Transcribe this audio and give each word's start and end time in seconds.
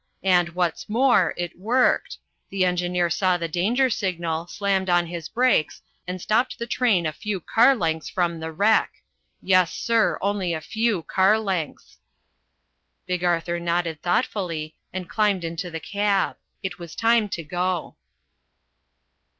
And, 0.23 0.49
what's 0.55 0.89
more, 0.89 1.35
it 1.37 1.59
worked! 1.59 2.17
The 2.49 2.65
engineer 2.65 3.07
saw 3.11 3.37
the 3.37 3.47
danger 3.47 3.87
signal, 3.87 4.47
slammed 4.47 4.89
on 4.89 5.05
his 5.05 5.29
brakes, 5.29 5.83
and 6.07 6.19
stopped 6.19 6.57
the 6.57 6.65
train 6.65 7.05
a 7.05 7.13
few 7.13 7.39
car 7.39 7.75
lengths 7.75 8.09
from 8.09 8.39
the 8.39 8.51
wreck. 8.51 8.91
Yes, 9.43 9.71
sir, 9.75 10.17
only 10.19 10.55
a 10.55 10.59
few 10.59 11.03
car 11.03 11.37
lengths!" 11.37 11.99
Big 13.05 13.23
Arthur 13.23 13.59
nodded 13.59 14.01
thoughtfully, 14.01 14.73
and 14.91 15.07
climbed 15.07 15.43
into 15.43 15.69
the 15.69 15.79
cab. 15.79 16.35
It 16.63 16.79
was 16.79 16.95
time 16.95 17.29
to 17.29 17.43
go. 17.43 17.95